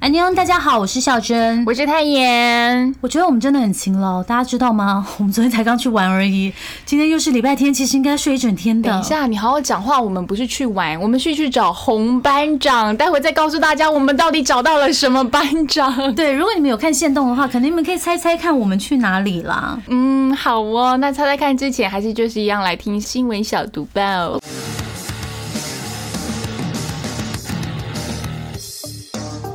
[0.00, 2.94] 安妞，大家好，我是孝珍，我是泰妍。
[3.02, 5.06] 我觉得我们真的很勤劳，大家知道吗？
[5.20, 6.50] 我们昨天才刚去玩而已，
[6.86, 8.90] 今天又是礼拜天，其实应该睡一整天的。
[8.90, 10.00] 等一下，你好好讲话。
[10.00, 12.96] 我们不是去玩，我们是去找红班长。
[12.96, 15.94] 待会再告诉大家，我们到底找到了什么班长。
[16.16, 19.78] 对，如果你们有看线动的话，可能你们可以猜猜看我们去哪里啦。
[19.88, 20.96] 嗯，好哦。
[20.96, 24.40] 那猜猜看之前，还是就是一样来听新闻小读报。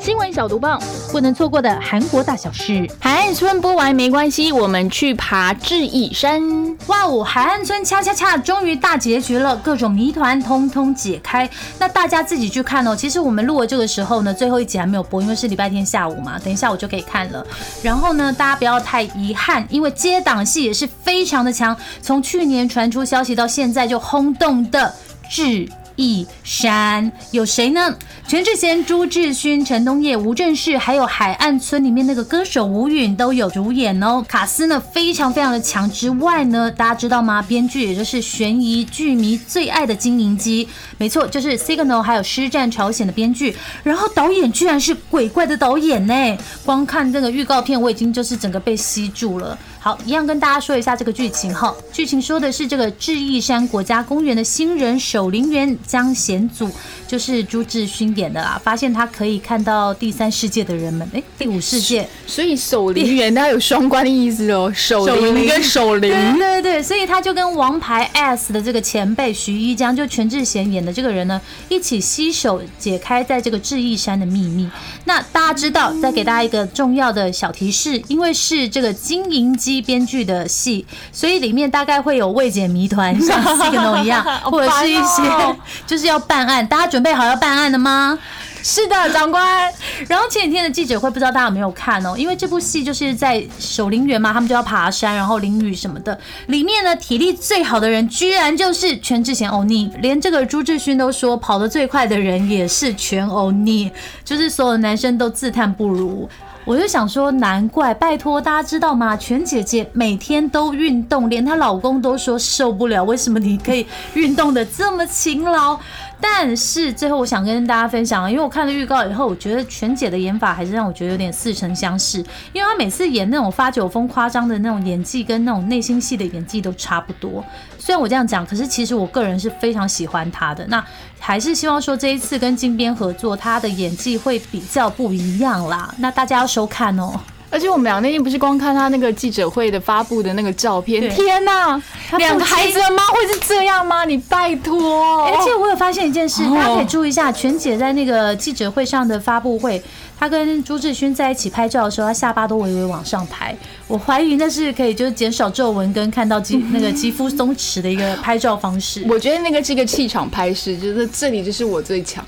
[0.05, 0.79] 新闻小毒棒，
[1.11, 2.87] 不能错过的韩国大小事。
[2.99, 6.39] 海岸村播完没关系，我们去爬智异山。
[6.85, 11.49] 哇哦，海岸村恰恰恰终于大结局了，各种谜团通通解开。
[11.79, 12.95] 那大家自己去看哦。
[12.95, 16.37] 其实我们录的这个时候呢，最后一集还没有播，因为是礼拜天下午嘛。
[16.37, 17.43] 等一下我就可以看了。
[17.81, 21.75] 然后呢，大家不要太遗憾，因为接档戏也是非常的强。
[22.03, 24.93] 从去年传出消息到现在就轰动的
[25.27, 25.67] 智。
[25.96, 27.96] 一山有谁呢？
[28.27, 34.24] 全智贤、朱智勋、陈东烨、吴正式，还有海岸村里面那个歌手吴允都有主演哦。
[34.27, 35.90] 卡斯呢非常非常的强。
[35.91, 37.41] 之外呢，大家知道吗？
[37.41, 43.55] 编剧也就是悬疑剧迷最爱的金银姬，没错，就是 Signal 还有师战朝鲜的编剧。
[43.84, 46.37] 然后导演居然是鬼怪的导演呢！
[46.65, 49.57] 光看这个预告片，我已经就是整个被吸住了。
[49.85, 51.71] 好，一样跟大家说一下这个剧情哈。
[51.93, 56.67] 剧情说的是这个智异山国家公园的新人守林员江贤祖，
[57.07, 58.59] 就是朱智勋演的啦。
[58.63, 62.09] 发现他可以看到第三世界的人们，哎，第五世界。
[62.25, 66.11] 所以守林员他有双关的意思哦，守林跟守灵。
[66.33, 71.39] 对对对，所以他就跟王牌 S 的这个前辈徐一江，就全智贤演的这个人呢，
[71.69, 74.68] 一起携手解开在这个智异山的秘密。
[75.03, 79.75] 那大家知道，再给大家一个重要的小提示，因为是这个金银姬。
[79.81, 85.24] 编剧的戏，所以里面大概会有未解谜团，像 Signal 一样， 或者是一些
[85.86, 86.66] 就是要办案。
[86.66, 88.18] 大家准备好要办案了吗？
[88.63, 89.72] 是的，长官。
[90.08, 92.16] 然后前几天的记者会，不知道大家有没有看哦？
[92.18, 96.19] 因为这部戏就是在守林园嘛，他们就要爬山，然后淋雨什么的。
[96.47, 103.92] 里面呢，体力最好的人居然就是全智贤欧尼，连这个朱志勋都说跑得最快的人也是全欧尼，
[104.24, 106.28] 就是所有男生都自叹不如。
[106.66, 109.16] 我就想说，难怪，拜托大家知道吗？
[109.16, 113.03] 全姐姐每天都运动，连她老公都说受不了。
[113.03, 115.80] 为什么你可以运动的这么勤劳？
[116.20, 122.20] 但是最后我想跟大家分享，因为我看了预告以后，我觉得全姐的演法还是让我觉得有点似曾相识，
[122.52, 127.44] 因为她每次演那种发酒疯、夸张的那种演技，跟那种内心戏的演技都差不多。
[127.78, 130.66] 虽然我这样讲，可是其实我个人是非常喜欢她的。
[130.68, 130.84] 那
[131.20, 135.94] 还是希望说这一次跟金边合作，她的演技会比较不一样啦。
[136.00, 137.20] 那大家要收看哦。
[137.50, 141.81] 而且我们俩那天不是光看他那个记者会的发布的那个照片，天哪，
[142.17, 144.03] 两个孩子的妈会是这样吗？
[144.03, 145.25] 你拜托！
[145.25, 149.81] 而且我有发现一件事，大家可以注意一下，全姐在那个记者会上的发布会，
[150.19, 153.56] 她跟朱志勋在一起拍照的时候，她下巴都微微往上抬，
[153.88, 159.06] 我怀疑那是可以就是减少皱纹跟看到肌那个肌肤松弛的一个拍照方式。
[159.07, 162.25] 我觉得那个是一个气场拍摄，就是这里就是我最强。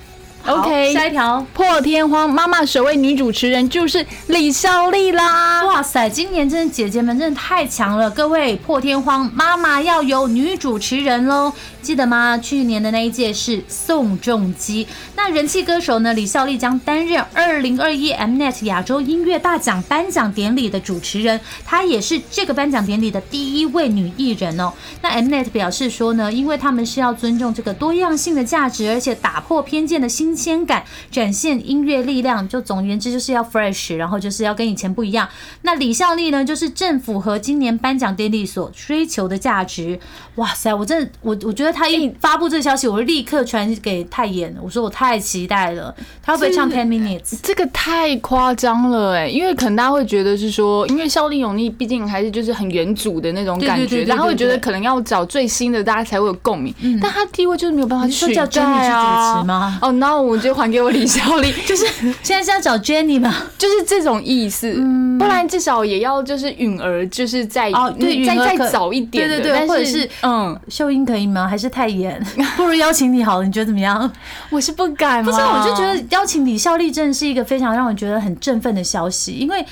[0.47, 5.66] OK，下一条破天荒妈妈首位女主持人就是李孝利啦！
[5.66, 11.52] 哇塞，今年真的姐姐们真的太强了，各位破天荒妈妈要有女主持人喽！
[11.81, 12.38] 记得吗？
[12.38, 16.13] 去年的那一届是宋仲基，那人气歌手呢？
[16.13, 24.72] 李孝利将担任二零二一 Mnet 亚洲音乐大奖颁奖典礼的主持人，她也是这个颁奖典礼的第一位女艺人哦。
[25.02, 32.48] 那 Mnet 表示说呢，因为他们是要尊重这个多样性的价值，而且打破偏见的新鲜感，展现音乐力量。
[32.48, 35.28] 就总而言之，就是要 fresh，然后就是要跟以前不一样。
[35.62, 40.00] 那李孝利呢，就是正符合今年颁奖典礼所追求的价值。
[40.35, 41.78] 哇塞，我真的，我我觉得。
[41.78, 47.38] 他一发布这个消息，我就立刻传给泰妍，我说我太期待了，他会不会唱 Ten Minutes？
[47.44, 56.73] 这个太夸张了哎，因为可能大家会觉得是说，因为孝利永利毕竟还是就是很原主的那种感觉，然后会觉得可能要找最新的，大家才会有共鸣。
[57.00, 58.44] 但他地位就是没有办法取代
[58.90, 59.78] 啊！
[59.82, 61.85] 哦，那我就还给我李孝利， 就是
[62.24, 63.34] 现在是要找 Jenny 吗？
[63.58, 64.74] 就是这种意思，
[65.20, 71.47] 不然至少也要就是允儿，就是在哦对，再再早一点，对对对，或者是嗯，秀英可以吗？
[71.47, 71.68] 还是？
[71.78, 72.20] 太严，
[72.56, 74.12] 不如邀请你好了，你觉得怎么样？
[74.50, 79.64] 我是不敢，不是，我就觉得邀请李孝利真的是一个非常让我觉得很振奋的消息，因为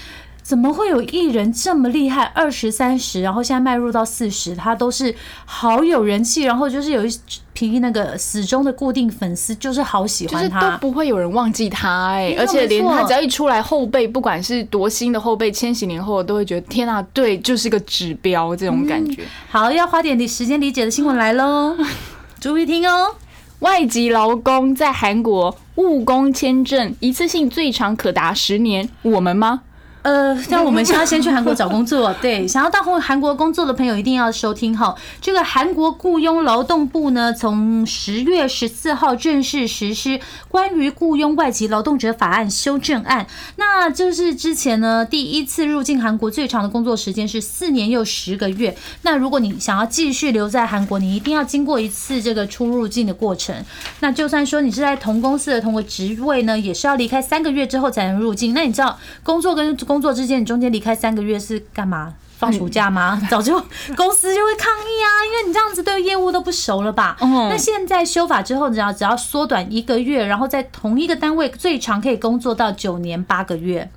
[0.45, 2.25] 怎么会有艺人这么厉害？
[2.25, 5.13] 二十三十，然后现在迈入到四十，他都是
[5.43, 7.11] 好有人气，然后就是有一
[7.53, 19.23] 批那个死忠的固定粉丝，就是好喜欢他，都不会有人忘记他哎，而且连他只要一出来，后辈不管是多新的后辈，千禧年后都会觉得天啊，对，就是个指标这种感觉。
[19.49, 21.75] 好，要花点时间理解的新闻来喽，
[22.39, 23.15] 注意听哦。
[23.61, 29.61] 外籍劳工在韩国务工签证一次性最长可达十年，我们吗？
[30.05, 32.13] 呃， 那我们现在先去韩国找工作。
[32.21, 34.95] 对，想要到韩国工作的朋友一定要收听哈。
[35.19, 43.25] 这个韩国雇佣劳动部呢，从十月十四号正式实施关于雇佣外籍劳动者法案修正案。
[43.55, 48.77] 那就是之前呢，第一次入境韩国最长的工作时间是四年又十个月。
[49.01, 53.55] 那如果你想要继续留在韩国，你一定要经过一次这个出入境的过程。
[54.01, 58.53] 那就算说你是在同公司的同个职位呢，也是要离开三个月之后才能入境。
[58.53, 62.13] 那你知道工作跟工工作之间，你中间离开三个月是干嘛？
[62.37, 63.17] 放暑假吗？
[63.29, 63.57] 早就
[63.95, 67.15] 公司就会抗议啊，因为你这样子对业务都不熟了吧？
[67.21, 73.89] 那现在修法之后，只要只要缩短一个月，然后在同一个单位最长可以工作到九年八个月。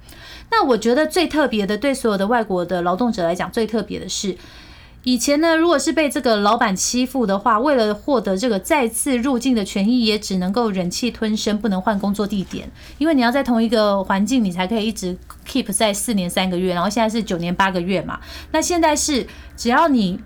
[0.52, 4.38] 那我觉得最特别的，对所有的外国的劳动者来讲，最特别的是。
[5.04, 15.16] 以前呢，如果是被这个老板欺负的话，为了获得这个再次入境的权益，也只能够忍气吞声，不能换工作地点，因为你要在同一个环境，你才可以一直
[15.46, 18.20] keep 在四年三个月，然后现在是九年八个月嘛。
[18.52, 20.20] 那现在是只要你。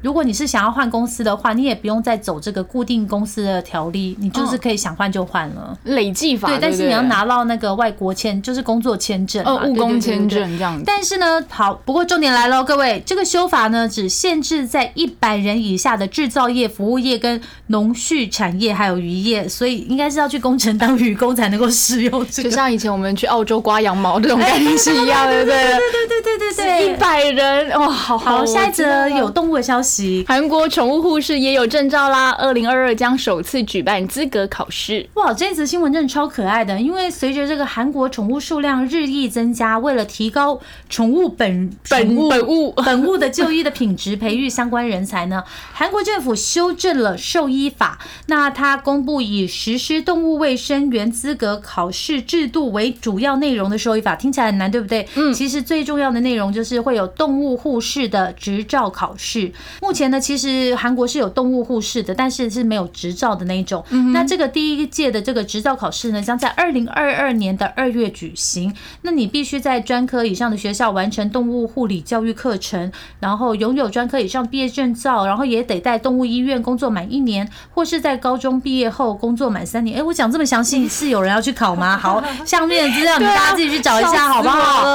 [0.00, 5.76] 如果你是想要换公司的话，你也不用再走这个固定公司的条例，你就是可以想换就换了。
[5.84, 10.80] 累计法对，但是你要拿到那个外国签，就是工作签证，呃，务工签证这样。
[10.86, 22.24] 但是呢，好，不过重点来了，各位，这个修法呢，只限制在一百人以下的制造业、服务业、跟农畜产业还有渔业，所以应该是要去工程当渔工才能够使用。
[22.30, 28.46] 就像以前我们去澳洲刮羊毛这种感觉是一样的，对对对对对对对， 一百人哇，好好。
[28.46, 29.87] 下一则有动物的消息。
[30.26, 32.30] 韩国宠物护士也有证照啦！
[32.32, 35.08] 二零二二将首次举办资格考试。
[35.14, 36.78] 哇，这次新闻真的超可爱的！
[36.80, 45.42] 因为随着这个韩国宠物数量日益增加，为了提高宠物本本 本物本物的就医的品质，培育相关人才呢，
[45.72, 47.98] 韩国政府修正了兽医法。
[48.26, 55.08] 那它公布以实施动物卫生员资格考试制度为主要内容的兽医法，听起来很难，对不对？
[55.14, 59.50] 嗯，其实最重要的内容就是会有动物护士的执照考试。
[59.80, 60.18] 目前呢。
[60.20, 63.82] 其实韩国是有动物护士的，但是是没有执照的那一种。
[64.12, 68.74] 那这个第一届的这个执照考试呢，将在二零二二年的二月举行。
[69.02, 79.98] 那你必须在专科以上的学校完成动物护理教育课程，然后拥有专科以上毕业证照，然后也得在动物医院工作满一年，或是在高中毕业后工作满三年。
[79.98, 81.96] 哎，我讲这么详细，是有人要去考吗？
[81.96, 84.87] 好，下面的资料你大家自己去找一下， 好不好？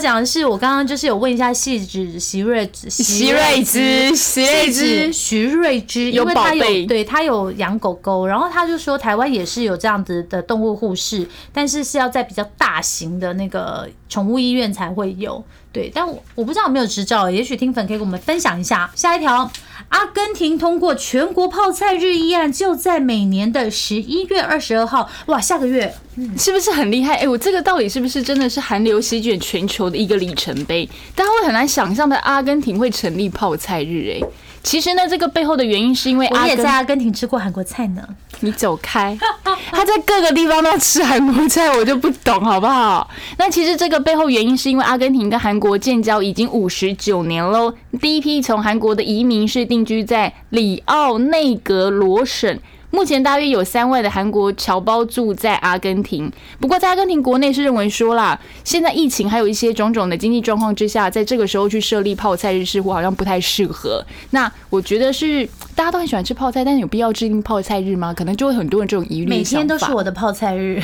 [0.00, 4.44] 讲的是，我刚刚就是有问一下细致席瑞席瑞之席。
[4.44, 15.44] 瑞之徐瑞之，因为他有对他有养狗狗，然后他就说台湾也是有这样子的动物护士，但是是要在比较大型的那个宠物医院才会有。
[15.72, 18.90] 对，但我我不知道有没有执照，也许听粉可以跟我们分享一下。
[18.96, 19.48] 下一条，
[19.88, 25.08] 阿根廷通过全国泡菜日议案，就在每年的十一月二十二号。
[25.26, 25.94] 哇，下个月，
[26.36, 27.14] 是不是很厉害？
[27.16, 30.88] 哎，我这个到底是不是真的是韩流席卷全球的一个里程碑？
[31.14, 34.20] 大家会很难想象的，阿根廷会成立泡菜日，哎。
[34.62, 38.02] 其实呢，这个背后的原因是因为我也在阿根廷吃过韩国菜呢。
[38.42, 39.18] 你走开，
[39.70, 43.08] 他在各个地方都吃韩国菜，我就不懂好不好？
[43.36, 47.74] 那其实这个背后原因是因为阿根廷跟韩国建交已经五十九年喽。
[48.00, 52.58] 第一批从韩国的移民是定居在里奥内格罗省。
[52.90, 64.04] 目前大约有三位的韩国侨胞住在阿根廷，不过在阿根廷国内是认为说啦，现在疫情还有一些种种的经济状况之下，在这个时候去设立泡菜日似乎好像不太适合。
[64.30, 68.12] 那我觉得是大家都很喜欢吃泡菜，但是有必要制定泡菜日吗？
[68.12, 69.26] 可能就会很多人这种疑虑。
[69.28, 70.82] 每天都是我的泡菜日。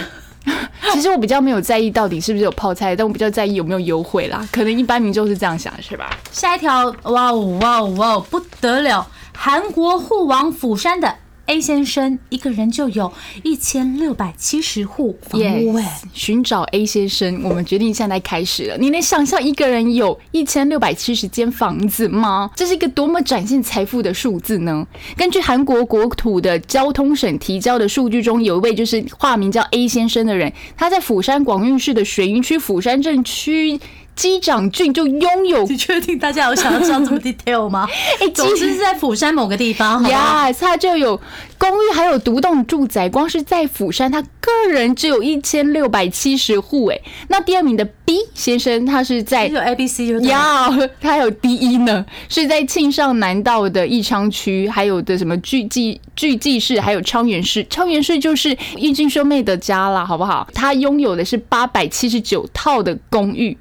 [0.93, 4.49] 其实我比较没有在意到底是不是有泡菜，但我比较在意有没有优惠啦。
[4.53, 6.17] 可能一般民众是这样想，是吧？
[6.31, 9.07] 下一条，哇哦哇哦哇哦，不得了！
[9.37, 11.13] 韩国护王釜山的。
[11.47, 13.13] A 先生一个人就有
[13.43, 18.77] 一千六百七十户房屋哎，寻找 A 先生，我们决定现在开始了。
[18.79, 22.51] 你能想象一个人有一千六百七十间房子吗？
[22.57, 24.87] 这是一个多么展现财富的数字呢？
[25.17, 33.81] 根据韩国国土的交通省提交的数据中，有一位就是化名叫 A 先生的人，他在釜山广运市的水云区釜山镇区。
[34.17, 35.65] 机长俊就拥有。
[35.67, 37.87] 你确定大家有想要知道这么 detail 吗？
[38.21, 40.03] 哎，总之是在釜山某个地方。
[40.09, 41.21] 呀，它就有
[41.59, 43.09] 公寓，还有独栋住宅。
[43.09, 46.87] 光是在釜山，他个人只有一千六百七十户。
[46.87, 50.69] 哎，那第二名的 B 先生，他是在有 A B C 就呀，
[51.01, 57.67] 他有第一呢，是在庆尚南道的义昌区，还有的什么巨记巨记市，还有昌原市。
[57.69, 60.49] 昌原市就是义俊兄妹的家啦，好不好？
[60.55, 63.57] 他拥有的是八百七十九套的公寓。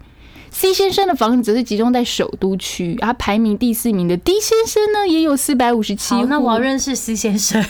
[0.58, 7.62] C 先生的房子则是集中在首都区，而排名第四名的 D 先生呢，也有四百五十七那我要认识 C 先生，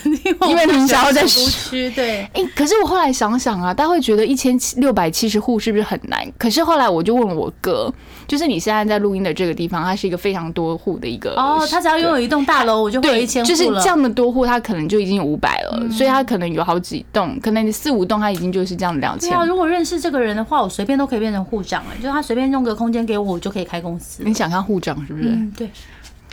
[0.48, 1.90] 因为你想要在首都区。
[1.90, 6.24] 对，哎，可是我后来想想啊，大家会觉得一千六百七十户是不是很难？
[6.38, 7.92] 可是后来我就问我哥。
[8.26, 19.30] 就是你现在在录音的这个地方，它是一个非常多户的一个哦，它只要拥有一栋大楼，我就会有一千户就是这样的多户，它可能就已经有五百了，所以它可能有好几栋，可能四五栋，它已经就是这样两千。
[19.30, 24.22] 对啊，如果认识这个人的话，我随便都可以变成户长了，就他随便弄个空间给我，我就可以开公司。
[24.24, 25.28] 你想当户长是不是？
[25.28, 25.70] 嗯，对。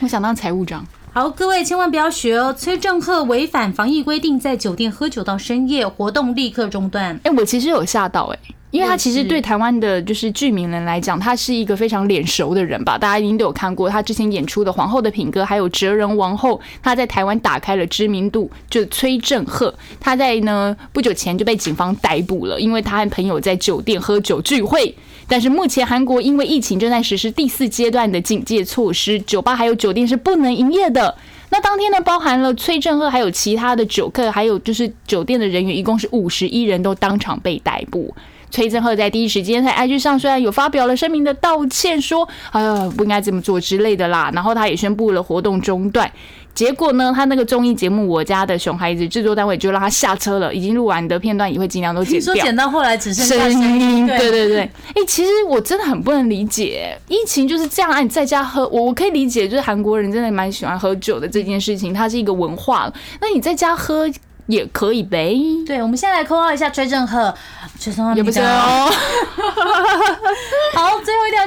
[0.01, 0.85] 我想当财务长。
[1.15, 2.51] 好，各位千万不要学哦！
[2.51, 7.19] 崔正赫违反防疫规定，在酒店喝酒到深夜，活动立刻中断。
[7.23, 8.39] 哎，我其实有吓到哎。
[8.71, 12.97] 因为他其实对台湾的就是剧名人来讲，他是一个非常脸熟的人吧？
[12.97, 18.49] 大家一定都有看过他之前演出的《皇后的品格》，还有《哲人王后》，他在台湾打开了知名度。
[18.67, 24.95] 就崔振赫，他在呢不久前就被警方逮捕了，因为他和朋友在酒店喝酒聚会。
[25.27, 31.15] 但是目前韩国因为疫情正在实施第四阶段的警戒措施，酒吧还有酒店是不能营业的。
[31.49, 38.13] 那当天呢，包含了崔振赫，还有其他的酒客，还有就是酒店的人员，一共是五十一人都当场被逮捕。
[38.49, 46.11] 崔振赫在第一时间在 IG 上虽然有发表了声明的道歉，说哎呀不应该这么做之类的啦，然后他也宣布了活动中断。
[46.55, 52.33] 结果呢，他那个综艺节目《我家的熊孩子》制作单位就让他下车了，已经录完的片段也会尽量都剪掉。
[52.33, 54.59] 说剪到后来只剩下声音，对对对。
[54.59, 58.01] 哎，其实我真的很不能理解，疫情就是这样啊！
[58.01, 62.91] 你在家喝，我我可以理解，就是韩国人真的蛮喜欢喝酒的这件事情，它是一个文化。
[63.19, 64.09] 那你在家喝？
[64.47, 65.39] 也可以呗。
[65.65, 67.33] 对，我们现在来扣号一下崔正赫，
[67.79, 68.91] 崔正赫也不行哦。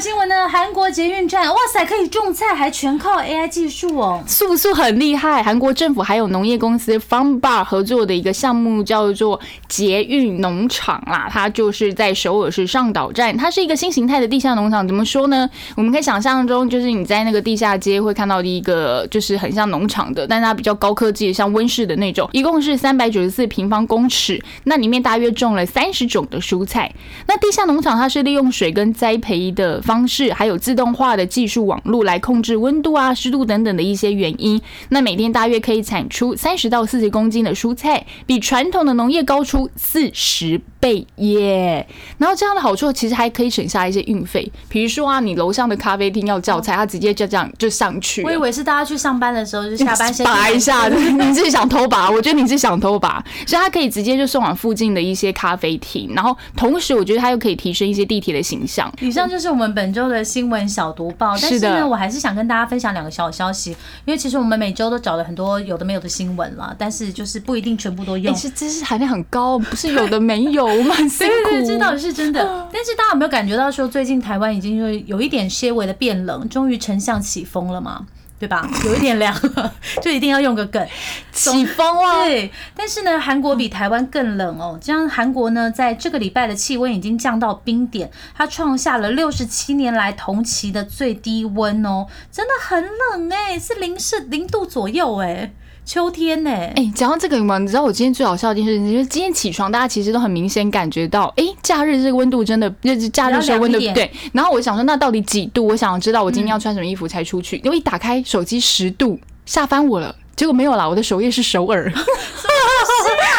[0.01, 5.43] 新闻呢，韩国捷运站，哇塞，可以种菜，还全靠 AI 技术哦，是不是很厉害？
[5.43, 14.87] 韩国政府还有农业公司 Farm Bar 合作的一个项目叫做捷运农场啦，它就是在首尔市上岛站，它是一个新形态的地下农场。
[14.87, 15.49] 怎么说呢？
[15.77, 22.77] 我们可以想象中，就是你在那个地下街会看到的一个，就是很像农场的，但它比较高科技，像温室的那种，一共是。
[22.77, 26.93] 三百九十四平方公尺，那里面大约种了三十种的蔬菜。
[27.27, 34.61] 那地下农场它是利用水跟栽培的方式，还有自动化的技术网络来控制温度啊、湿度等等的一些原因。
[34.91, 41.87] 那每天大约可以产出三十到四十公斤的蔬菜，比传统的农业高出四十倍耶。
[42.19, 48.23] 然后这样的好处其实还可以省下一些运费，比如说啊，你楼上的咖啡厅要叫菜，他直接就这样就上去。
[48.23, 52.09] 我以为是大家去上班的时候就下班 先拔一下， 你自己想偷拔？
[52.11, 52.77] 我觉得你是想。
[52.77, 58.93] 偷拔，所以他可以直接就送往附近的一些咖啡厅，然后同时我觉得他又可以提升一些地铁的形象。
[59.01, 63.73] 以上就是我们本周的新闻小读报，但是呢，我还是想跟大家分享两个小消息，
[64.07, 68.35] 因为其实我们每周都找了很多有的没有的新闻了，但是就是不一定全部都用。
[68.35, 71.67] 是知识含量很高，不是有的没有，我们很辛苦。
[71.67, 72.41] 这倒是真的，
[72.73, 78.07] 但是大家有没有感觉到说，最近台湾已经有有一点些微的变冷，终于成像起风了吗？
[78.39, 78.69] 对吧？
[78.85, 80.87] 有一点凉了， 就一定要用个梗，
[81.33, 82.25] 起风了！
[82.25, 84.79] 对，但是呢，韩国比台湾更冷哦。
[84.81, 95.53] 这样，韩国呢，在这个礼拜的气温已经降到冰点，它创下了六十七年来同期的最低温哦，真的很冷哎，是零摄零度左右哎。
[95.87, 96.51] 秋天呢？
[96.51, 104.11] 哎，讲到这个嘛，你知道我今天最好笑的一件事情，就是今天起床，大家其实都很明显感觉到，哎，假日这个温度真的，就是假日时候温度对。
[104.33, 105.65] 然后我想说，那到底几度？
[105.65, 107.61] 我想知道我今天要穿什么衣服才出去。
[107.63, 109.17] 因为一打开手机十度，
[109.47, 110.13] 吓翻我了。
[110.37, 111.91] 结果没有啦，我的首页是首尔。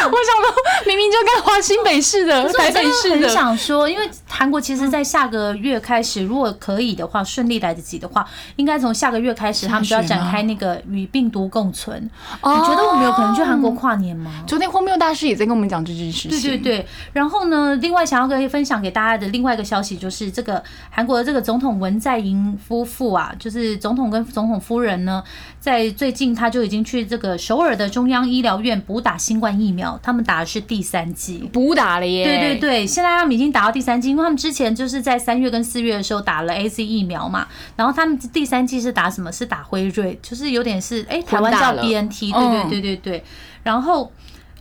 [0.10, 3.28] 我想到明明就该华新北市的，台北市的。
[3.28, 8.26] 很想说，因为韩国其实，在下个月开始，如果可以的话，顺利来得及的话，
[8.56, 12.02] 应该从下个月开始，他们就要展开那个与病毒共存。
[12.04, 12.10] 你
[12.42, 14.32] 觉得我们有可能去韩国跨年吗？
[14.48, 16.42] 昨天荒谬大师也在跟我们讲这件事情。
[16.42, 16.88] 对对对。
[17.12, 25.22] 然后呢，另外想要跟分享给大家的另外一个消息，就是这个韩国的这个总统文在寅夫妇啊，就是总统跟总统夫人呢，
[25.60, 30.00] 在最近他就已经去这个首尔的中央医疗院补打新冠疫苗。
[30.02, 32.24] 他们打的是第三剂，补打了耶！
[32.26, 39.30] 对对对，现在他们已经打到第三剂，因为他们之前就是在三月跟四月的时候打了 A C 疫苗嘛，然后他们第三剂是打什么？
[39.30, 43.24] 是打辉瑞，就是有点是哎，台湾叫 B N T，对对对对对。
[43.64, 44.10] 然后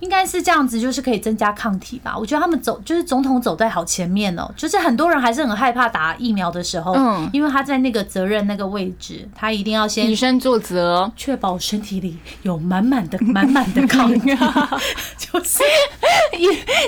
[0.00, 2.16] 应该是这样子，就是可以增加抗体吧。
[2.18, 14.20] 我觉得他们走就是总统走在好前面哦，就是很多人还是很害怕打疫苗的时候，嗯，因为他在那个责任那个位置，他一定要先以身作则，确保身体里有满满的 满满的抗体，
[15.18, 15.62] 就是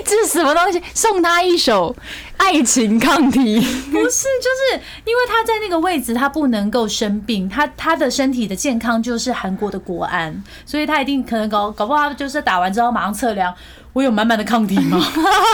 [0.05, 0.81] 这是什么东西？
[0.93, 1.95] 送他一首。
[2.39, 13.53] 爱情抗体不是，就是因为他在那个位置，他不能够生病，他他的身体的健康就是韩国的国安，所以他一定可能搞搞不好就是打完之后马上测量，
[13.93, 14.99] 我有满满的抗体吗？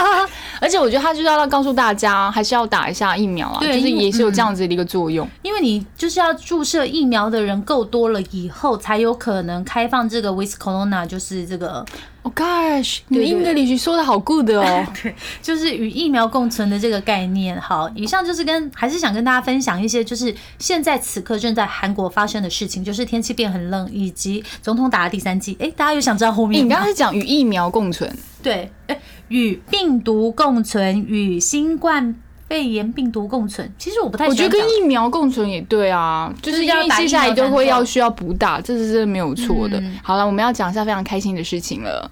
[0.62, 5.28] 而且我觉得他就是要告诉大家，还是要打一下疫苗啊，就是也是有这样子的一个作用。
[5.42, 11.86] 因为你就是要注射疫苗的人够多了以后，才有可能开放这个 with corona，就是这个。
[12.26, 15.14] Oh gosh，你的 English 说的好 good 哦， 对，
[15.44, 17.62] 就是与疫苗共存的这个概念。
[17.62, 25.56] 好，以上就是跟还是想跟大家分享一些，就是现在此刻正在韩国发生的事情，就是天气变很冷，以及总统打了第三剂。
[25.60, 26.66] 哎，大家有想知道后面？
[26.66, 32.16] 你刚刚是讲与疫苗共存，对，哎，与病毒共存，与新冠。
[32.48, 34.28] 肺炎病毒共存，其实我不太。
[34.28, 39.82] 我觉得跟疫苗共存也对啊，就是因为接下来都会要需要补打，这是真的没有错的。
[40.04, 42.10] 好了，我们要讲一下非常开心的事情了。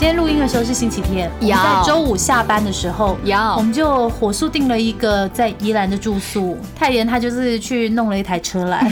[0.00, 3.18] 今天录音的时候是星期天，在周五下班的时候，
[3.58, 6.56] 我们就火速订了一个在宜兰的住宿。
[6.74, 8.90] 泰妍他就是去弄了一台车来，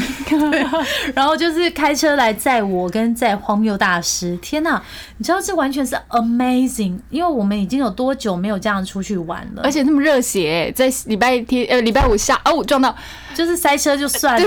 [1.17, 4.37] 然后就是开车来载我跟载荒谬大师。
[4.43, 4.83] 天呐，
[5.17, 12.95] 你知道这完全是 amazing，因为我们已经有多久没有这样出去玩了，而且那么热血，在礼拜天呃礼拜五下哦撞到，
[13.35, 14.47] 就是塞车就算了，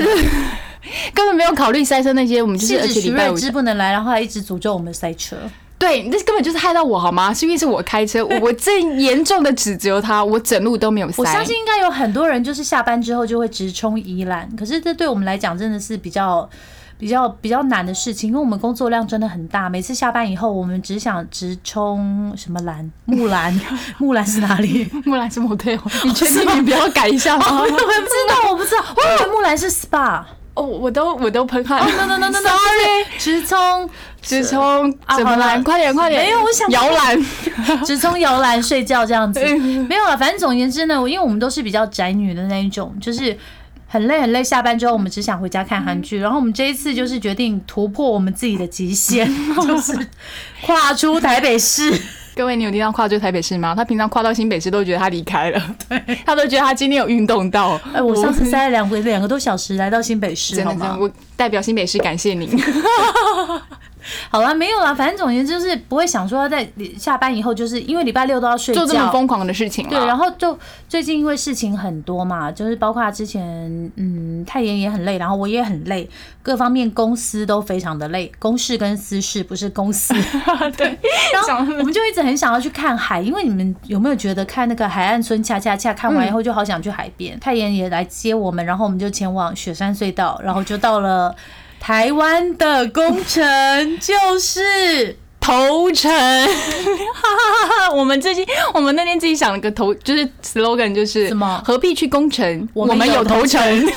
[1.12, 5.36] 根本没有考虑塞车那些，我们就是而且礼拜五不能来，然后还一直诅咒我们塞车。
[5.82, 7.34] 对，那根本就是害到我好吗？
[7.34, 11.16] 是因为是我开车，我最严重的指责他，我整路都没有塞。
[11.18, 16.48] 我相信应该有很多人就是下班之后就会直冲宜兰，可是这对我们来讲真的是比较
[17.00, 19.68] 比较比较难的事情，因为我们工作量真的很大。
[19.68, 23.60] 每次下班以后，我们只想直冲什么兰木兰，
[23.98, 24.88] 木兰是哪里？
[25.04, 25.72] 木兰是模特，
[26.06, 27.60] 你确定你不要改一下吗？
[27.60, 27.84] 我不知
[28.30, 30.24] 道，我不知道，我以为木兰是 SPA。
[30.54, 31.80] 哦，我都我都喷汗。
[31.80, 33.90] No no no no no，Sorry，直冲
[34.22, 35.58] 直冲怎么来？
[35.60, 36.24] 快点快点！
[36.26, 37.18] 没有，我想摇篮，
[37.86, 39.40] 直冲摇篮睡觉这样子。
[39.40, 43.38] 没有了，反正总而言之呢，因为我们都是比较宅女的那一种，就是
[43.88, 46.20] 很累很累，下班之后我们只想回家看韩剧。
[46.20, 49.26] 然后我们这一次就是决定突破我们自己的极限，
[49.66, 49.98] 就是
[50.66, 51.94] 跨出台北市。
[52.42, 53.76] 各位，你有听到跨最台北市吗？
[53.76, 57.80] 他平常跨到新北市都觉得他离开了，对他都觉得他今天有运动到。
[57.94, 62.50] 哎，我上次塞了两回两个多小时来到新北市，真的，我代表新北市感谢您。
[64.30, 69.88] 好了，没有了，反正总而言之就是不会想说在下班以后，就是因为礼拜六都要睡觉，做这么疯狂的事情。
[69.88, 70.58] 对，然后就
[70.90, 76.10] 最近因为事情很多嘛，就是包括之前嗯太妍也很累，然后我也很累，
[76.42, 80.14] 各方面公司都非常的累，公事跟私事不是公司。
[80.78, 80.98] 对，
[81.34, 87.40] 然后我们就一直很想要去看海，因为你们有没有觉得看那个海岸村恰恰恰看完以后就好想去海边？
[87.40, 91.36] 太妍也来接我们，然后我们就前往雪山隧道，然后就到了。
[91.82, 96.12] 台湾的工程就是头城，
[97.96, 101.60] 我们最近我们那天自己想了个头，就是 slogan，就是什么？
[101.66, 103.60] 何必去攻城，我们有头城。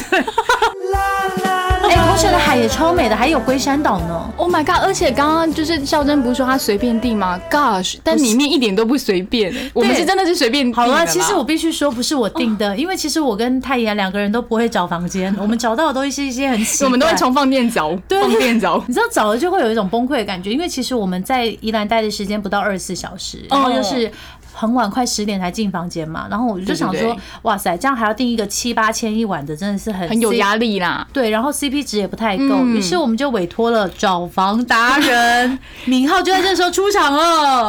[2.14, 4.30] 哎，同学的海也超美的，还有龟山岛呢。
[4.36, 4.84] Oh my god！
[4.84, 7.96] 而且刚刚就是孝珍不是说他随便订吗？Gosh！
[8.04, 10.72] 但里面一点都不随便，我们是真的是随便。
[10.72, 18.80] 好了，其实我必须说不是我订的，因为其实我跟太妍两个人都不会找房间， 我们找到的都是一些很我们都会从放电找，放电找。
[18.86, 24.08] 你知道找了就会有一种崩溃的感觉，因为其实我们在宜兰待的时间不到二十四小时，然后就是。
[24.54, 31.06] 很晚，快十点才进房间嘛，然后我就想说，哇塞，这样还要订一个七八千一晚的，真的是很很有压力啦。
[31.12, 37.68] 对，然后 CP 值也不太够，于是我们就委托了找房达人 敏浩，就在这时候出场了。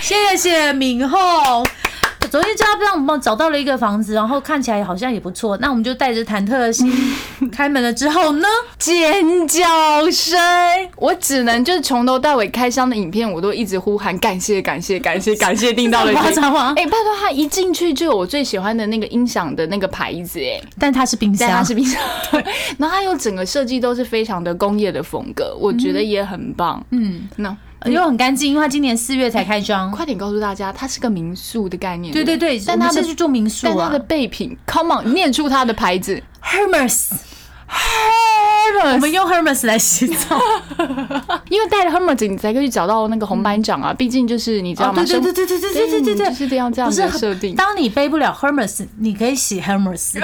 [0.00, 1.62] 谢谢敏浩。
[2.30, 5.56] 昨天叫他让我们找到了一个房子，然后看起来好像也不错。
[5.58, 6.92] 那我们就带着忐忑的心
[7.50, 7.92] 开门了。
[7.92, 8.46] 之后呢？
[8.78, 9.64] 尖叫
[10.10, 10.38] 声！
[10.96, 16.12] 我只能就是从头到尾开箱的影片，我都一直呼喊感谢感谢感谢感谢，订 到了。
[16.12, 16.74] 夸张吗？
[16.76, 22.00] 哎，拜托他一进去就有我最喜欢的那个音响的那个牌子，哎，但它是冰箱，它是冰箱。
[22.30, 22.44] 对，
[22.78, 26.84] 然后它有整个设计都是非常的工业的风格，我觉得也很棒。
[26.90, 27.56] 嗯，那。
[27.84, 29.90] 又很干净，因为它今年四月才开张。
[29.90, 32.12] 快点告诉大家，它是个民宿的概念。
[32.12, 33.74] 对对对，但它是去做民宿啊。
[33.76, 37.10] 但它的备品，Come on，念出它的牌子，Hermes。
[38.68, 40.40] Hermes，我们用 Hermes 来洗澡，
[41.48, 43.92] 因为带了 Hermes 你才可以找到那个红班长啊。
[43.92, 45.02] 毕竟就是你知道吗？
[45.04, 47.54] 对对对对对对对对对，就是这样这样的设定。
[47.54, 50.18] 当你背不了 Hermes，你可以洗 Hermes，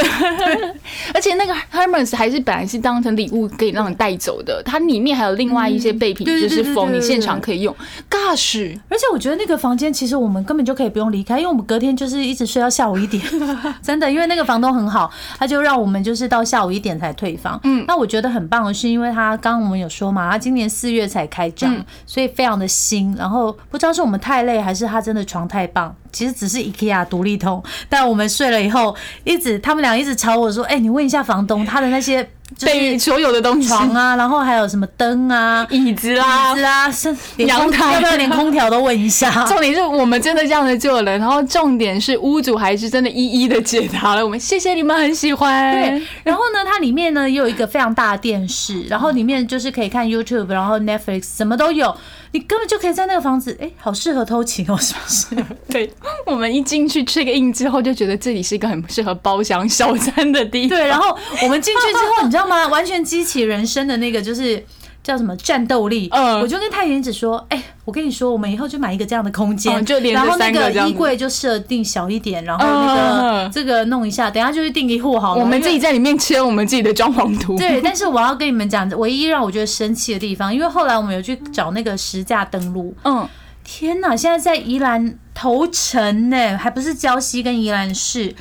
[1.15, 7.75] 而且那个 Hermes 还是本来是当成礼物可以让你带走的，它里面还有另外一些备品，就是封你现场可以用。
[8.11, 8.79] Gosh！
[8.89, 13.23] 而且我觉得那个房间其实我们根本就可以不用离开，因为我们隔天就是一直睡到下午一点，
[13.83, 17.59] 真的，因为那个房东很好，他就让我们就是到下午一点才退房。
[17.65, 21.73] 嗯，那我觉得很棒的是，因为他刚刚我们有说嘛，他今年四月才开张，
[22.05, 23.15] 所以非常的新。
[23.17, 25.95] 然后不知道是我们太累，还是他真的床太棒。
[26.13, 28.95] 其实只是 IKEA 独立通，但我们睡了以后，
[29.25, 32.29] 一直他们俩一直吵我说：“哎，你问一下房东，他的那些
[32.61, 39.31] 对所有的东西，床啊，然后还有什么灯啊、椅子啦、椅子啊，是阳台要不要连空调都问一下？
[39.47, 45.73] 重点是我们真的这样子做了，然后重点是屋主还是真的一一的解答了我们，谢谢你们很喜欢。
[45.73, 51.95] 对，然后呢，它里面呢也有一个非常大的电视，然后里面就是可以看 YouTube，然后 Netflix 什么都有。
[52.35, 55.01] 你根本就可以在那个房子，哎，好适合偷情哦，是不
[55.41, 55.47] 是？
[55.71, 55.89] 对，
[56.27, 60.77] 我们一进去 check in 之后，就觉得这里是一个很适合包厢小餐的地方。
[60.77, 62.67] 对，然后我们进去之后，你知道吗？
[62.67, 64.63] 完全激起人生的那个就是。
[65.05, 66.09] 叫什么战斗力？
[66.11, 75.43] 嗯，我就跟太原子说，哎，我跟你说，我们以后就买一个这样的空间，就然后那个衣柜就设定小一点，然后那个这个弄一下，等下就是订一户好了。
[75.43, 77.55] 我们自己在里面签我们自己的装潢图。
[77.59, 82.97] 对，但是我要跟你们讲，唯一让我觉得生气的地方，因为后来我们有去找那个实价登录。
[83.05, 83.29] 嗯，
[83.63, 88.35] 天哪，现在在宜兰头城呢，还不是礁溪跟宜兰市，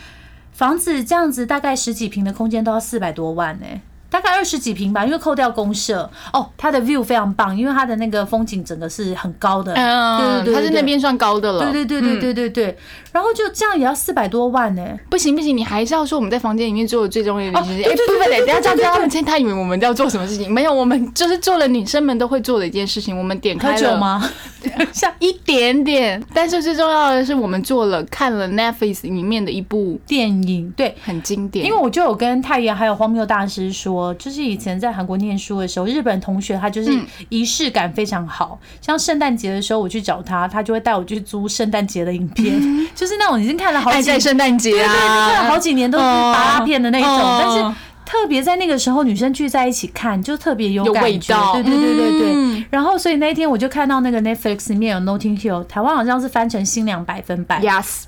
[0.53, 3.65] 房子这样子大概十几平的空间都要四百多万呢。
[4.13, 12.77] 大概二十几平吧，因为扣掉公社哦，它的 view 非常棒，因为它的那个风景整个是很高的，对对对，它是那边算高的了，对对对对对对对。
[13.11, 17.83] 然后就这样也要四百多万呢，不行不行，你还是要说我们在房间里面做的最重要的事情。
[17.83, 20.51] 哎，不不不，等下这样子，他们他以为我们要做什么事情？
[20.51, 24.29] 没有，我们就是做了女生们都会做的一件事情，我们点开了吗？
[24.93, 31.65] 像一点点，但是最重要的是我们做了看了 Netflix 里面的一部电影，对，很经典。
[31.65, 34.02] 因为我就有跟太阳还有荒谬大师说。
[34.15, 36.91] 就是以前在韩国念书的时候，日本同学他就是
[37.29, 38.59] 仪式感非常好。
[38.81, 42.59] 像圣诞节的时候，我去找他，他就会带我去租圣诞节的影片，
[42.95, 47.07] 就是那种已经看了好几圣诞节啊，看了好几年都是八片的那种。
[47.39, 51.53] 但是特别在那个时候，女生聚在一起看，就特别有感觉。
[51.53, 52.65] 对对对对对。
[52.69, 57.61] 然后，所以那一天我就看到那个 Netflix 里面有 Notting Hill，台湾好像是翻成新娘百分百。
[57.61, 58.03] Yes。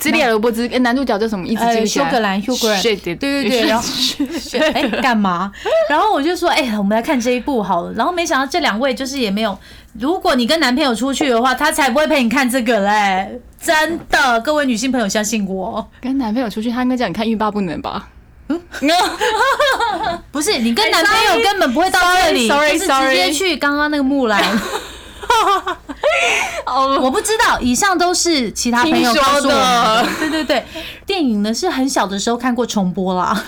[0.00, 1.46] 吉列罗伯兹，男主角叫什么？
[1.46, 3.84] 一直记不休格兰，休格兰，对对对，然后
[4.74, 5.52] 哎干嘛？
[5.88, 7.92] 然后我就说，哎，我们来看这一部好了。
[7.92, 9.56] 然后没想到这两位就是也没有。
[9.98, 15.86] 如果你跟男朋友出去的话，他才不会陪你看这个嘞，真的，各位女性朋友相信我。
[16.00, 18.08] 跟男朋友出去，他应该叫你看欲罢不能吧？
[18.48, 18.60] 嗯，
[20.32, 24.42] 不是，你跟男朋友根本不会到这里，就是直接去刚刚那个木兰。
[26.66, 30.06] 哦， 我不知道，以上都是其他朋友告诉我的。
[30.18, 30.64] 对对对，
[31.06, 33.44] 电影呢是很小的时候看过重播啦。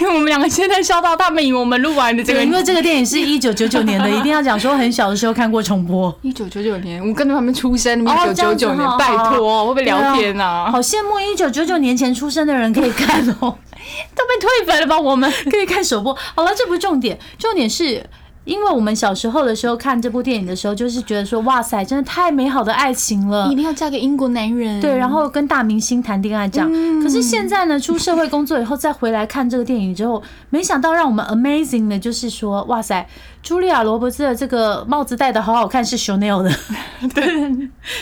[0.00, 6.14] 因 为我们两个现在笑到他们以为我们录完的这个，因为这个电影是一九九九年的，一定要讲说很小的时候看过重播。
[6.22, 10.70] 一九九九年，我跟着他们出生，一九九九年，拜托，会不会聊天啊？
[10.70, 13.56] 好羡慕一九九九年前出生的人可以看哦，
[14.14, 14.98] 都被退粉了吧？
[14.98, 16.14] 我们可以看首播。
[16.34, 18.04] 好了，这不是重点，重点是。
[18.46, 24.80] 因为我们小时候的时候看这部电影的时候，就是觉得说，哇塞，真的太美好的爱情了，一定要嫁给英国男人。
[24.80, 26.70] 对，然后跟大明星谈恋爱这样。
[27.02, 33.06] 可是现在呢，出社会工作以后再回来看这个电影之后，没想到让我们 amazing 的就是说，哇塞，
[33.44, 36.50] 茱莉亚·罗伯兹的这个帽子戴的好好看，是 Chanel 的。
[37.12, 37.24] 对，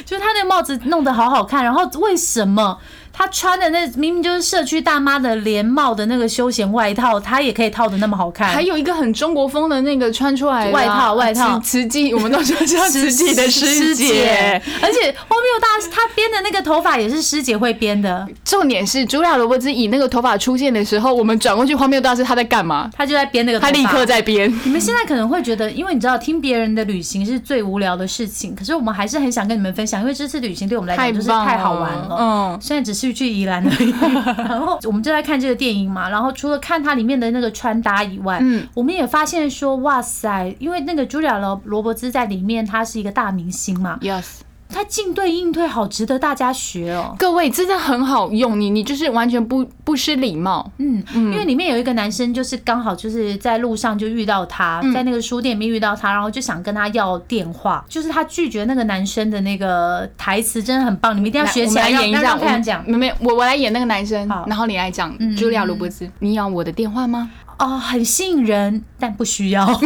[0.04, 1.64] 就是她那个帽子弄得好好看。
[1.64, 2.78] 然后为什么？
[3.16, 8.48] 他穿的那明明就是社区大妈的连帽的那个休闲外套，他也可以套的那么好看。
[8.48, 14.60] 还有一个很中国风的那个穿出来外套，外套慈禧，我们都说叫慈禧的 师姐。
[14.82, 18.26] 而且荒谬大师他编的那个头发也是师姐会编的。
[18.44, 22.90] 重点是茱莉亚·罗伯兹以那个头发出现的时候，我们转过去，荒谬大师他在干嘛？
[22.96, 24.52] 他就在编那个，他立刻在编。
[24.64, 32.16] 你们现在可能会觉得，因为你知道听别人的旅行是最无聊的事情，可是我们还是很想跟你们分享，因为这次旅行对我们来讲就是太好玩了。
[32.18, 33.70] 嗯，现在只是去宜兰的。
[34.38, 44.40] 然后我们就在看这个电影嘛，然后除了看它里面的那个穿搭以外，嗯，我们也发现说，哇塞，因为那个朱莉亚罗罗伯兹在里面，她是一个大明星嘛，yes。
[44.74, 62.36] 他进对应退好值得大家学哦，各位真的很好用，你你就是完全不不失礼貌，嗯嗯，因为里面有一个男生就是刚好就是在路上就遇到他，在那个书店里面遇到他，然后就想跟他要电话，就是他拒绝那个男生的那个台词真的很棒，你们一定要学起来演一下。
[62.36, 67.30] 我讲，没有我我来演那个男生，然后你来讲茱莉亚·罗伯兹，你要我的电话吗？
[67.58, 69.64] 哦，很吸引人，但不需要。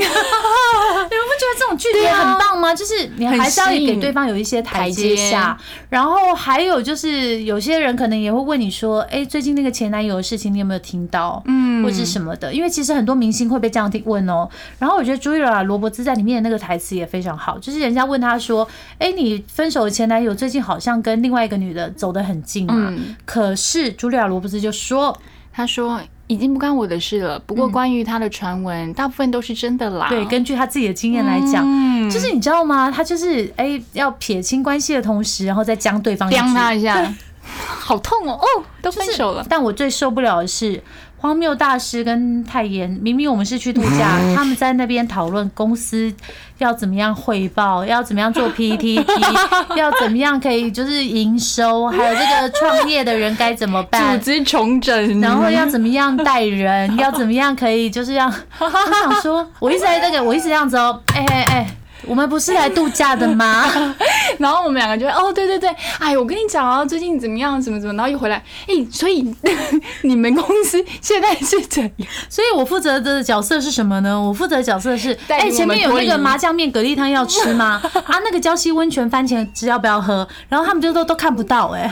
[1.39, 2.75] 你们不觉得这种距离很棒吗？
[2.75, 5.57] 就是你还是要给对方有一些台阶下。
[5.89, 11.43] 然后还有就是，有些人可能也会问你说：“哎，最近那个前男友的事情，你有没有听到？
[11.47, 14.49] 嗯，或者什么的？”因为其实很多明星会被这样问哦。
[14.79, 18.67] 然后我觉得朱莉亚·罗伯兹在里面的那个台词也非常好，就是人家问他说
[18.99, 22.93] ：“哎，你分手的前男友最近好像跟另外一个女的走得很近嘛？”
[23.25, 25.17] 可是朱莉亚·罗伯兹就说
[25.53, 27.39] ：“他说。”已经不关我的事了。
[27.41, 30.09] 不过关于他的传闻，大部分都是真的啦。
[30.09, 31.65] 对，根据他自己的经验来讲，
[32.09, 32.91] 就是你知道吗？
[32.91, 37.13] 他就是哎，要撇清关系的同时，然后再将对方将他一下，
[37.43, 38.35] 好痛哦！
[38.35, 39.45] 哦，都分手了。
[39.49, 40.81] 但我最受不了的是。
[41.21, 46.13] 荒谬大师跟泰妍，明明我们是去度假，他们在那边讨论公司
[46.59, 48.95] 要怎么样汇报，要怎么样做 PPT，
[49.77, 58.71] 要怎么样可以就是营收，还有这个创业的人该怎么 办，组织重整，然后要怎么样带人，要怎么样可以就是让 我
[59.03, 61.67] 想说，我一直在这个，我一直这样子哦，哎哎哎。
[62.07, 63.65] 我们不是来度假的吗？
[64.39, 69.25] 然后我们两个就哦，对对对，哎，我跟你讲啊，最近怎么样，怎么怎么，然后一回来，哎，所以
[70.03, 72.09] 你们公司现在是怎样？
[72.31, 74.21] 所以我负责的角色是什么呢？
[74.21, 77.81] 我负责的角色是，哎，前面有那个麻酱面蛤蜊汤要吃吗？
[78.07, 80.27] 啊，那个礁溪温泉番茄汁要不要喝？
[80.49, 81.91] 然后他们就都都看不到，哎，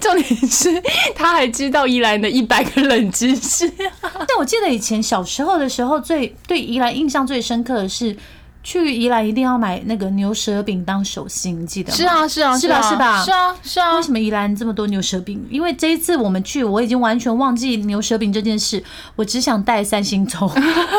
[0.00, 0.82] 重点是
[1.14, 3.70] 他还知道宜兰的一百个冷知识。
[4.00, 8.16] 但我记得以前小时候的时候，最对宜兰印象最深刻的是。
[8.62, 11.96] 去宜兰一定要买那个牛舌饼当手信，你记得吗？
[11.96, 12.82] 是啊，是啊，是吧？
[12.82, 13.24] 是吧？
[13.24, 13.96] 是啊，是啊。
[13.96, 15.42] 为什么宜兰这么多牛舌饼？
[15.50, 18.82] 因为这一次我们去，我已经完全忘记牛舌饼这件事，
[19.16, 20.50] 我只想带三星葱。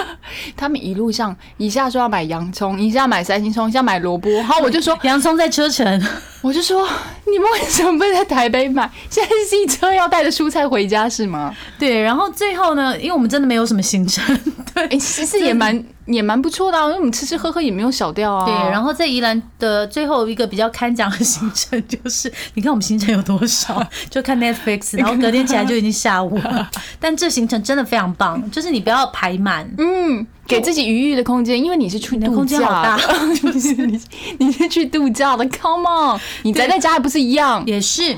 [0.58, 6.02] 他们一路上一下说要买洋葱，一下买三星葱，一下买萝卜，然后我就说 洋葱在车程，
[6.42, 6.88] 我就说
[7.26, 8.90] 你们为什么不在台北买？
[9.10, 11.56] 现在是车要带着蔬菜回家是吗？
[11.78, 14.36] 对，然后最后呢，因为我们真的没有什么行程，
[14.74, 15.84] 对，其实也蛮。
[16.14, 18.46] 也蛮不错的，因为我们吃吃喝喝也没有少掉啊。
[18.46, 26.70] 对，然后在宜兰的最后一个比较看讲的行程就是，你看我们行程有多少， 就看 Netflix， 然后隔天起来就已经下午了。
[27.00, 32.98] 但这行程真的非常棒，就是你不要排满，嗯，给自己余裕的空间，因为你是去度假，
[33.42, 34.00] 就是你
[34.40, 37.64] 你是去度假的，Come on，你宅在家还不是一样？
[37.66, 38.18] 也是。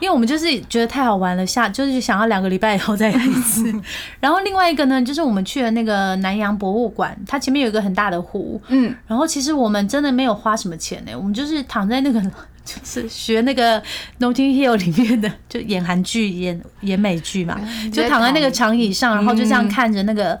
[0.00, 3.72] 因为我们就是觉得太好玩了，下就是想要两个礼拜以后再来一次。
[4.20, 12.20] 然后另外一个呢，就是我们去了那个南洋博物馆，它前面有一个很大的湖，嗯，然后其实我们真的没有花什么钱呢，我们就是躺在那个
[12.64, 13.80] 就 是学那个
[14.18, 17.60] 《Notting Hill》里面的，就演韩剧、演演美剧嘛，
[17.92, 20.38] 就躺在那个长椅上，然后就这样看着那个。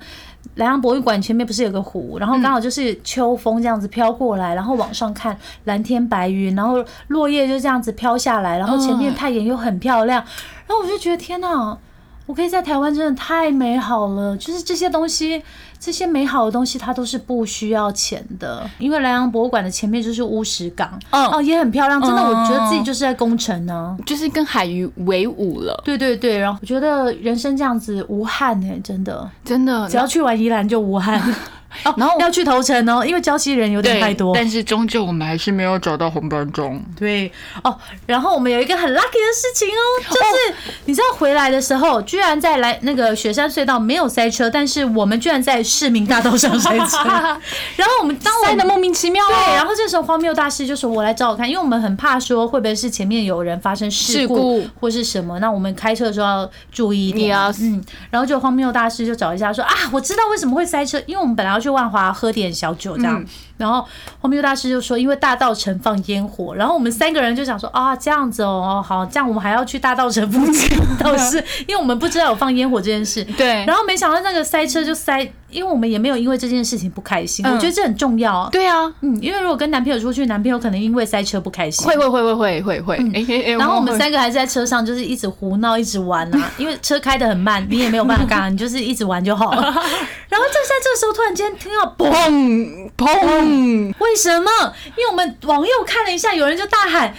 [0.56, 10.22] 莱阳博物馆前面不是有个湖，然后刚好就是秋风这样子飘过来，然后往上看蓝天白云，然后落叶就这样子飘下来，然后前面太阳又很漂亮，
[10.66, 11.78] 然后我就觉得天哪！
[12.26, 15.42] 我可以在台湾真的太美好了，就是这些东西，
[15.78, 18.68] 这些美好的东西，它都是不需要钱的。
[18.78, 25.78] 因为莱阳博物馆的前面就是乌石港，嗯，哦，也很漂亮，真的，我觉得自己就是在工程呢，就是跟海鱼为伍了。
[25.84, 31.22] 对对对，然后我觉得人生这样子无憾哎，真的，真的，只要去完宜兰就无憾。
[31.84, 34.34] 哦，然后要去投诚哦，因为交期人有点太多。
[34.34, 36.82] 但是终究我们还是没有找到红斑钟。
[36.96, 37.30] 对
[37.62, 46.98] 哦，然后我们有一个很 lucky 的事情哦，就是你知道回来的时候，居然在来那个雪山隧道没有塞车，但是我们居然在市民大道上塞车。
[47.76, 49.24] 然后我们当塞的莫名其妙。
[49.26, 63.24] 对，然后这时候荒谬大师就说：“我来找我看，因为我们很怕说会不会是前面有人发生事故或是什么，那我们开车的时候要注意一点。”嗯，然后就荒谬大师就找一下说：“啊，我知道为什么会塞车，因为我们本来要。”去万华喝点小酒，这样。
[63.56, 63.86] 然后
[64.20, 71.36] 荒谬大师就说：“因为大道城放烟火。”然后我们三个人就想说：“啊，这样子哦，好，这样我们还要去大道城附近，倒是
[71.66, 73.22] 因为我们不知道有放烟火这件事。
[73.38, 73.64] ”对。
[73.64, 77.46] 然后没想到那个塞车就塞，因为我们也没有因为这件事情不开心。
[77.46, 78.48] 我觉得这很重要。
[78.50, 81.86] 对啊，嗯，因为如果跟男朋友出去，男朋友可能因为塞车不开心。
[81.86, 83.54] 会会会会会会会。
[83.56, 86.50] 然后我们三个还是在车上，就是一直胡闹，一直玩啊。
[86.58, 89.62] 因为车开的很慢，你也没有办法干，你就是一直玩就好了。
[90.28, 94.50] 然后就在这个时候，突然间听到砰砰，嗯为什么？
[94.96, 97.14] 因为我们往右看了一下，有人就大喊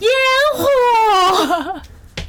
[0.00, 0.10] 烟
[0.56, 1.80] 火。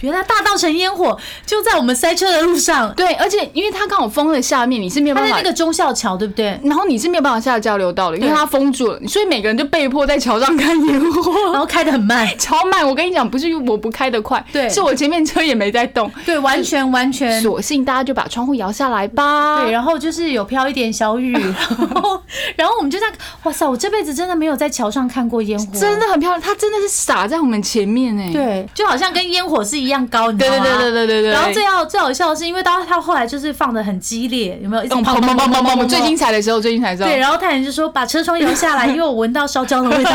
[0.02, 2.94] 原来大道城烟火就在我们塞车的路上。
[2.96, 5.38] 对，而且因为它刚好封了下面，你是没有办法。
[5.38, 6.60] 那个忠孝桥，对不对？
[6.64, 12.88] 然后你是没有办法下交流道的，因为它封住了，所以每个人就被迫在桥上看烟火，然后开的很慢，超慢。
[12.88, 17.42] 我跟你讲，不是我不开的快，对，是我前面车也没在动，对，完全完全。
[17.42, 19.62] 索性大家就把窗户摇下来吧。
[19.62, 22.22] 对，然后就是有飘一点小雨， 然后
[22.56, 23.06] 然后我们就在，
[23.44, 28.32] 哇塞，我这辈子真的没有在桥上看过烟火，真的很漂亮，它真的是洒在我们前面哎。
[28.32, 29.87] 对，就好像跟烟火是一。
[29.88, 30.64] 一样高，你知道吗？
[30.64, 31.32] 对对对对对对。
[31.32, 34.84] 然后最好最好笑的是，因为当他后来就是放的很激烈，有没有？
[34.84, 35.88] 砰砰砰砰砰砰！
[35.88, 37.10] 最精彩的时候，最精彩的时候。
[37.10, 40.12] 对，然后太阳就说把车窗摇下来，因为我闻到烧焦的味道，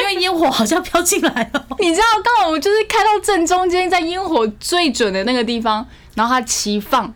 [0.00, 1.64] 因为烟火好像飘进来了。
[1.78, 7.12] 你知道，刚好我就是开到正中间，在烟火最准的那个地方，然后他齐放。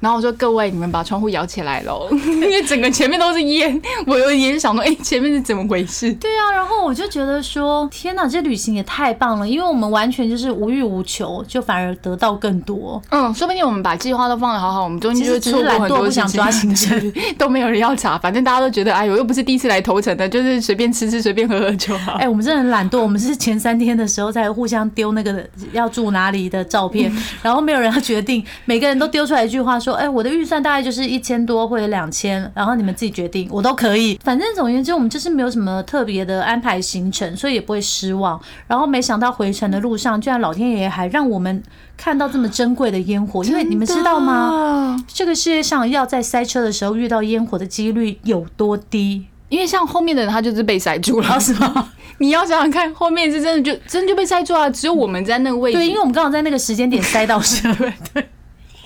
[0.00, 3.80] 然后我说：“各位，你们把窗户摇起来喽， 因为整个前面都是烟。
[4.06, 6.12] 我有也是想说，哎，前面是怎么回事？
[6.14, 6.50] 对啊。
[6.52, 13.00] 然后我就觉得说，天哪，这旅行也太棒了，因为我们完全就是无欲无求，就反而得到更多。
[13.10, 18.16] 嗯，说不定我们把计划都放的好好，我们中间就会错过很多不想抓行程， 都没有人要查。
[18.18, 22.12] 反正大家都觉得，哎我，又不是第一次来头城的，就是随便吃吃，随便喝喝就好。
[22.12, 30.70] 哎，我们真的很懒惰，我们是前三天的时候才互相丢那个要住哪里的照片， 然后没有人要决定，每个人都丢出来一句话说，哎，我的预算大。
[30.70, 34.16] 大概就是一千多或者两千，然后你们自己决定，我都可以。
[34.22, 38.40] 反正总而言之，我们就是没有什么特别的安排行程，所以也不会失望。
[38.68, 41.60] 然后没想到回程的路上，居然老天爷还让我们
[41.96, 43.42] 看到这么珍贵的烟火。
[43.42, 45.04] 因为你们知道吗？
[45.08, 49.26] 这个世界上要在塞车的时候遇到烟火的几率有多低？
[49.48, 51.90] 因为像后面的人，他就是被塞住了，是吗？
[52.18, 55.78] 你要想想看，后面是真的就真的就被塞住了，只有我们在那个位置。
[55.78, 57.68] 对，因为我们刚好在那个时间点塞到车。
[58.14, 58.28] 对。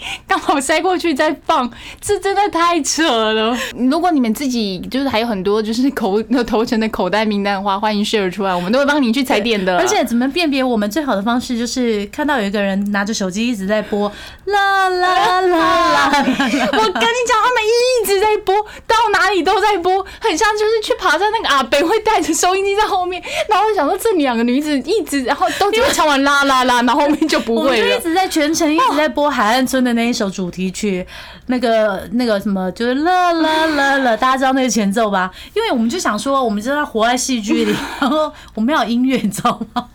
[0.29, 3.57] 刚好塞过去再放，这真的太扯了。
[3.91, 9.79] 如果你们自己就是还有很多就是口那头层的口袋名单的话，欢迎 share 出来，我们都会帮你去踩点的。
[9.79, 14.11] 而且怎么辨别我们最好的方式就是看到有一个人拿着手机一直在播
[14.45, 16.11] 啦啦啦啦。
[16.19, 18.55] 我跟你讲，他们一直在播，
[18.87, 23.23] 到哪里都在播，很像就是去爬山那个阿北会带着收音机在后面。
[23.49, 27.97] 然后我想说，这两个女子一直然后都只会唱完啦啦啦，然后后面就不会了。
[27.97, 29.94] 一直在全程一直在播海岸村的。
[29.95, 31.07] 那一首主题曲，
[31.47, 35.31] 那个那个什么，就是乐乐乐乐，大家知道那个前奏吧？
[35.55, 39.89] 因为我们就想说，我们知道活在戏剧里， 然后我们要音乐，你知道吗？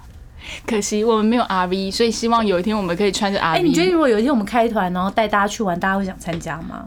[0.66, 3.44] 可惜我们没有 RV，所以希望有一天我们可以穿着 RV。
[3.44, 6.86] 哎，你觉得如果有一天我们开团，然后带大家去玩，大家会想参加吗？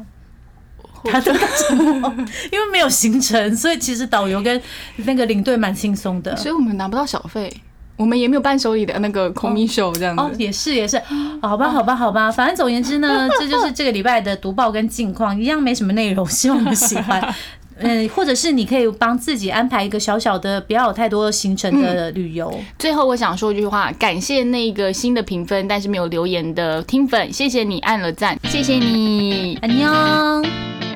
[1.05, 4.61] 因为没有行程，所以其实导游跟
[4.99, 7.53] 那个领队蛮轻松的，所以我们拿不到小费。
[7.97, 11.01] 我们也没有伴手礼的那个空米秀这样子，哦，也是也是，
[11.41, 17.35] 好吧好吧好吧，反正总言之呢， 这就是这个礼拜的读报跟近况，一样没什么内容，希望你喜欢。
[17.79, 22.53] 嗯， 或者是你可以帮自己安排一个小小的，不要有太多行程的旅游。
[22.79, 30.92] 最后我想说一句话，感谢那个新的评分但是没有留言的听粉，谢谢你按了赞，谢谢你，安妞。